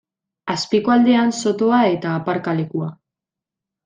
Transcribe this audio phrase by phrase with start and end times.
[0.51, 2.89] Azpiko aldean sotoa eta aparkalekua.